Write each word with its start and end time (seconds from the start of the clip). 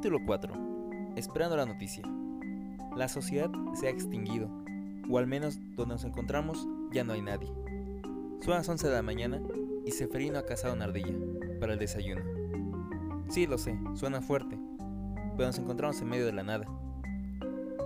Capítulo 0.00 0.24
4. 0.24 0.54
Esperando 1.16 1.58
la 1.58 1.66
noticia. 1.66 2.02
La 2.96 3.06
sociedad 3.06 3.50
se 3.74 3.86
ha 3.86 3.90
extinguido, 3.90 4.48
o 5.10 5.18
al 5.18 5.26
menos 5.26 5.58
donde 5.76 5.92
nos 5.92 6.04
encontramos 6.04 6.66
ya 6.90 7.04
no 7.04 7.12
hay 7.12 7.20
nadie. 7.20 7.52
Son 8.40 8.54
las 8.54 8.66
11 8.66 8.88
de 8.88 8.94
la 8.94 9.02
mañana 9.02 9.42
y 9.84 9.90
Seferino 9.90 10.38
ha 10.38 10.46
cazado 10.46 10.72
una 10.72 10.86
ardilla 10.86 11.12
para 11.60 11.74
el 11.74 11.78
desayuno. 11.78 12.22
Sí, 13.28 13.46
lo 13.46 13.58
sé, 13.58 13.78
suena 13.92 14.22
fuerte, 14.22 14.58
pero 15.36 15.48
nos 15.48 15.58
encontramos 15.58 16.00
en 16.00 16.08
medio 16.08 16.24
de 16.24 16.32
la 16.32 16.44
nada. 16.44 16.66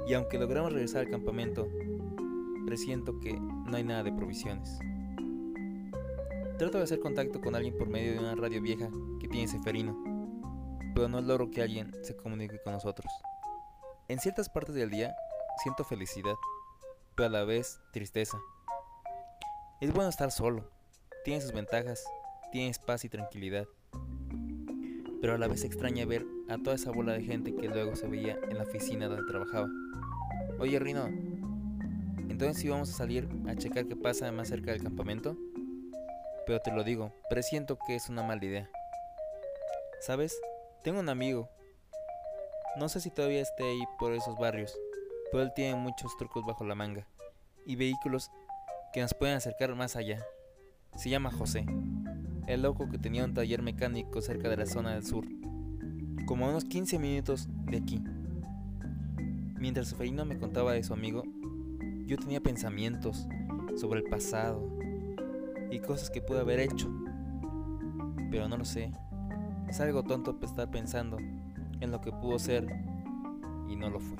Y 0.07 0.15
aunque 0.15 0.39
logramos 0.39 0.73
regresar 0.73 1.01
al 1.01 1.11
campamento, 1.11 1.67
presiento 2.65 3.19
que 3.19 3.33
no 3.33 3.77
hay 3.77 3.83
nada 3.83 4.05
de 4.05 4.13
provisiones. 4.13 4.79
Trato 6.59 6.79
de 6.79 6.85
hacer 6.85 7.01
contacto 7.01 7.41
con 7.41 7.57
alguien 7.57 7.77
por 7.77 7.89
medio 7.89 8.13
de 8.13 8.21
una 8.21 8.37
radio 8.37 8.63
vieja 8.63 8.89
que 9.19 9.27
tiene 9.27 9.49
Seferino, 9.49 10.14
pero 10.95 11.09
no 11.09 11.21
logro 11.21 11.51
que 11.51 11.63
alguien 11.63 11.93
se 12.03 12.17
comunique 12.17 12.61
con 12.63 12.73
nosotros. 12.73 13.13
En 14.09 14.21
ciertas 14.21 14.49
partes 14.49 14.75
del 14.75 14.91
día 14.91 15.15
siento 15.63 15.85
felicidad, 15.85 16.35
pero 17.15 17.27
a 17.27 17.31
la 17.31 17.45
vez 17.45 17.81
tristeza. 17.93 18.39
Es 19.81 19.93
bueno 19.93 20.09
estar 20.09 20.31
solo, 20.31 20.71
tiene 21.25 21.41
sus 21.41 21.53
ventajas, 21.53 22.05
tienes 22.53 22.79
paz 22.79 23.05
y 23.05 23.09
tranquilidad, 23.09 23.67
pero 25.21 25.35
a 25.35 25.39
la 25.39 25.49
vez 25.49 25.65
extraña 25.65 26.05
ver 26.07 26.25
a 26.49 26.59
toda 26.59 26.77
esa 26.77 26.91
bola 26.91 27.13
de 27.13 27.23
gente 27.23 27.55
que 27.55 27.69
luego 27.69 27.97
se 27.97 28.07
veía 28.07 28.39
en 28.49 28.59
la 28.59 28.65
oficina 28.65 29.09
donde 29.09 29.27
trabajaba. 29.27 29.69
Oye 30.59 30.79
Rino, 30.79 31.07
entonces 32.29 32.59
si 32.59 32.69
vamos 32.69 32.91
a 32.91 32.93
salir 32.93 33.29
a 33.49 33.57
checar 33.57 33.87
qué 33.87 33.97
pasa 33.97 34.31
más 34.33 34.49
cerca 34.49 34.73
del 34.73 34.83
campamento, 34.83 35.37
pero 36.47 36.61
te 36.61 36.71
lo 36.71 36.85
digo, 36.85 37.13
presiento 37.31 37.79
que 37.87 37.97
es 37.97 38.09
una 38.09 38.23
mala 38.23 38.45
idea. 38.45 38.71
¿Sabes? 40.01 40.39
Tengo 40.85 41.01
un 41.01 41.09
amigo. 41.09 41.49
No 42.77 42.91
sé 42.91 43.01
si 43.01 43.11
todavía 43.11 43.41
esté 43.41 43.65
ahí 43.65 43.81
por 43.99 44.13
esos 44.13 44.37
barrios, 44.37 44.79
pero 45.33 45.43
él 45.43 45.51
tiene 45.57 45.77
muchos 45.77 46.15
trucos 46.19 46.45
bajo 46.45 46.63
la 46.63 46.75
manga 46.75 47.07
y 47.65 47.77
vehículos 47.77 48.31
que 48.93 49.01
nos 49.01 49.15
pueden 49.15 49.35
acercar 49.35 49.75
más 49.75 49.97
allá. 49.97 50.23
Se 50.95 51.09
llama 51.09 51.33
José, 51.33 51.65
el 52.47 52.61
loco 52.61 52.91
que 52.91 52.99
tenía 52.99 53.25
un 53.25 53.33
taller 53.33 53.63
mecánico 53.63 54.21
cerca 54.21 54.51
de 54.51 54.59
la 54.59 54.67
zona 54.67 54.93
del 54.93 55.07
sur, 55.07 55.25
como 56.27 56.45
a 56.45 56.51
unos 56.51 56.67
15 56.67 56.99
minutos 56.99 57.49
de 57.65 57.79
aquí. 57.79 58.05
Mientras 59.59 59.89
Seferino 59.89 60.27
me 60.27 60.37
contaba 60.37 60.75
de 60.75 60.85
su 60.85 60.93
amigo, 60.93 61.23
yo 62.05 62.19
tenía 62.19 62.43
pensamientos 62.43 63.27
sobre 63.75 64.01
el 64.01 64.07
pasado 64.11 64.69
y 65.71 65.79
cosas 65.79 66.11
que 66.11 66.21
pude 66.21 66.41
haber 66.41 66.61
hecho, 66.61 66.91
pero 68.31 68.49
no 68.49 68.59
lo 68.59 68.67
sé. 68.67 68.93
Es 69.75 69.81
algo 69.81 70.05
tonto 70.05 70.39
estar 70.41 70.71
pensando 70.71 71.17
en 71.81 71.91
lo 71.91 72.01
que 72.01 72.13
pudo 72.13 72.39
ser 72.39 72.65
y 73.69 73.75
no 73.75 73.91
lo 73.91 73.99
fue. 73.99 74.17